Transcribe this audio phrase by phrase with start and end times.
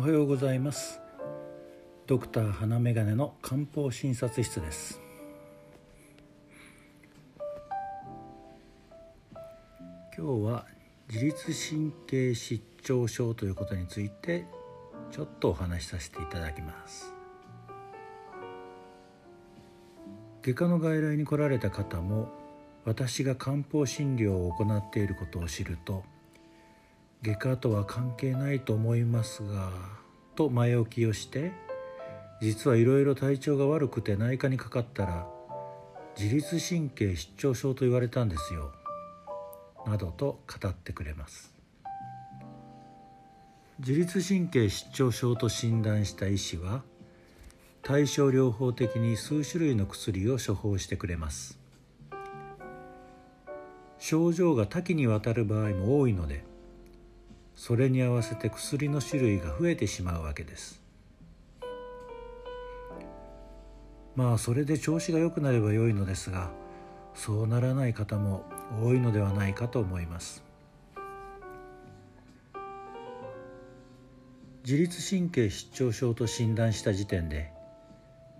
[0.00, 0.98] おはようございます。
[2.06, 4.98] ドクター花眼鏡の漢方診察室です。
[10.16, 10.64] 今日は
[11.12, 14.46] 自律神経失調症ということについて
[15.10, 17.12] ちょっとお話しさせていただきます。
[20.40, 22.30] 外科の外来に来られた方も
[22.86, 26.04] 私が漢方診療を行っていることを知ると
[27.22, 29.70] 外科とは関係ないと思いますが
[30.36, 31.52] と前置きをして
[32.40, 35.26] 実はいろいろ体調が悪くて内科にかかったら
[36.18, 38.72] 自律神経失調症と言われたんですよ。
[39.86, 41.54] などと語ってくれます。
[43.78, 46.82] 自律神経失調症と診断した医師は
[47.82, 51.58] 対症療法的に数種類の薬を処方してくれます。
[53.98, 56.49] 症状が多岐にわたる場合も多いので
[57.60, 60.80] それに合わせて薬の種類が増えてしまうわけです。
[64.16, 66.50] まあそれで調子が良くなれば良いのですが
[67.12, 68.44] そうならない方も
[68.82, 70.42] 多いのではないかと思います。
[74.64, 77.52] 自律神経失調症と診断した時点で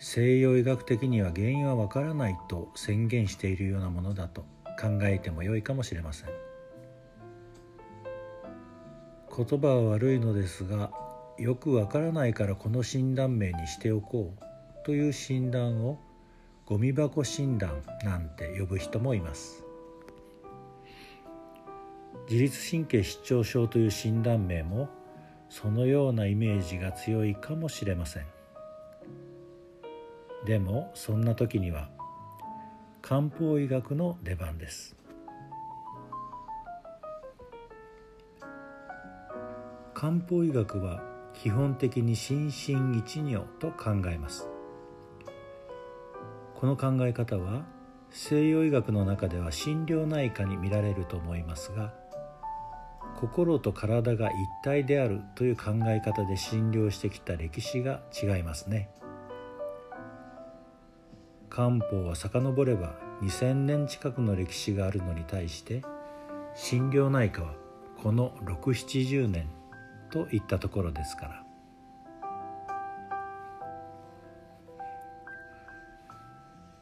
[0.00, 4.40] 西洋医学的には原因はわからないと宣言しているようなものだと
[4.80, 6.53] 考えても良いかもしれません。
[9.36, 10.92] 言葉は悪いのですが
[11.38, 14.44] よくわからないからこの診断名にしておこう
[14.86, 15.98] という診断を
[16.66, 19.64] ゴミ箱診断なんて呼ぶ人もいます。
[22.30, 24.88] 自律神経失調症という診断名も
[25.50, 28.26] そのようなイメージが強いかもしれません。
[30.46, 31.88] でもそんな時には
[33.02, 34.96] 漢方医学の出番です。
[40.04, 44.46] 漢方医学は基本的に心身一如と考えます。
[46.54, 47.64] この考え方は
[48.10, 51.94] 西洋医学の中では心療内科に見られると思いますが
[53.16, 58.90] 心と体が一体であるという考え方で診療してきた歴史が違いますね。
[61.48, 65.82] 漢方は遡れば2000年近くの歴史があるのに対して
[66.54, 67.54] 心療内科は
[68.02, 69.48] この670年
[70.14, 71.44] といったところですから。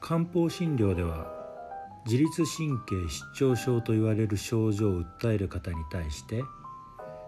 [0.00, 1.30] 漢方診療では
[2.06, 6.42] 自律神経失調症と言われる症状を訴える方に対して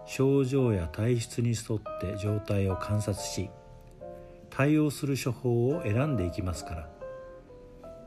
[0.07, 3.51] 症状や体質に沿って状態を観察し
[4.49, 7.01] 対応する処方を選んでいきますから。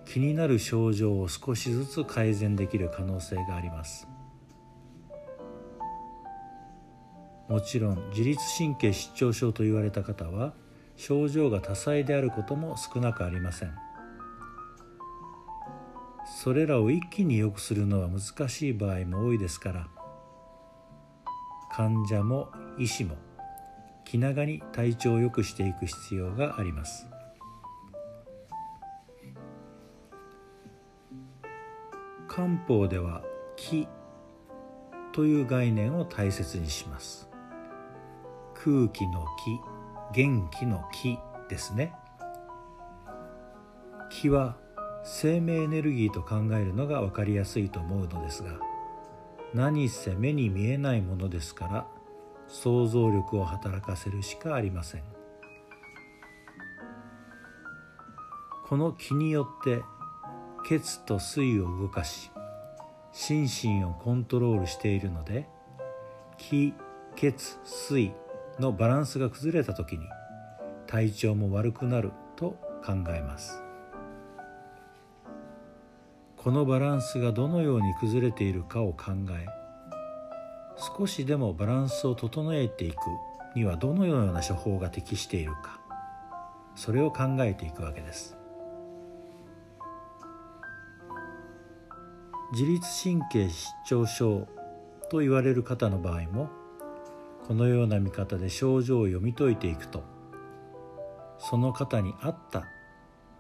[0.05, 4.06] 気になる症状を少しずつ改善できる可能性があります。
[7.49, 10.55] もちろん自律神経失調症と言われた方は
[10.97, 13.75] 症状が多彩であることも少なくありません。
[16.27, 19.88] それらを一気に良くするのは難しい場合も多いですから
[21.71, 23.16] 患者も医師も
[24.05, 27.06] 気長に体調を良くしていく必要があります。
[32.28, 33.22] 漢方では
[33.56, 33.87] 気
[35.12, 37.34] という概念を大切にします。
[38.65, 39.61] 空気の気
[40.15, 41.19] 元気の気
[41.51, 41.93] ですね。
[44.11, 44.57] 気は
[45.05, 48.59] 生命エネルギーと考えるのが分かりやすいと思うのですが
[49.53, 51.87] 何せ目に見えないものですから
[52.49, 55.03] 想像力を働かせるしかありません。
[58.67, 59.83] この気によって
[60.67, 62.31] 血と水を動かし
[63.13, 65.47] 心身をコントロールしているので
[66.39, 66.73] 気
[67.15, 68.15] 血水
[68.59, 70.06] のバランスが崩れた時に
[70.87, 73.65] 体調も悪くなると考えます。
[76.37, 79.47] このバランスがどのように崩れているかを考え
[80.99, 82.97] 少しでもバランスを整えていく
[83.56, 85.81] にはどのような処方が適しているか
[86.75, 88.37] それを考えていくわけです。
[92.53, 94.47] 自律神経失調症
[95.11, 96.50] と言われる方の場合も
[97.46, 100.02] このような見方で症状を読み解いていくと
[101.38, 102.64] その方に合った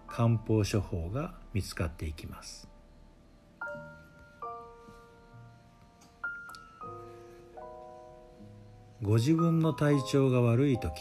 [0.06, 2.68] 漢方処方が見つかっていきます。
[9.02, 10.92] ご自分の体調が悪い時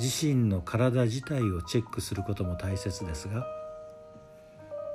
[0.00, 3.46] 自身の体自体をチェックすることも大切ですが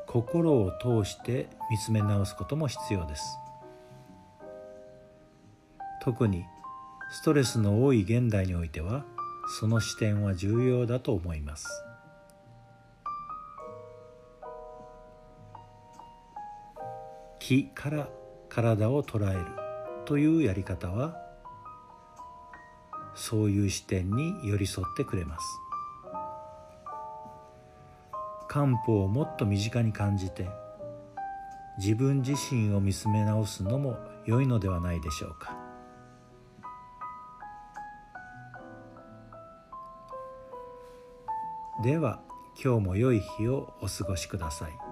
[0.06, 3.41] 心を通して見つめ直すことも必要です。
[6.02, 6.46] 特に
[7.12, 9.06] ストレスの多い現代においては
[9.60, 11.68] その視点は重要だと思います。
[17.38, 18.10] 気から
[18.50, 19.46] 体を捉える
[20.06, 21.18] というやり方は
[23.14, 25.46] そういう視点に寄り添ってくれます。
[28.48, 30.50] 漢方をもっと身近に感じて
[31.78, 35.61] 自分自身を見つめ直すのも良いのではないでしょうか。
[41.82, 42.22] では
[42.64, 44.91] 今日も良い日をお過ごしください。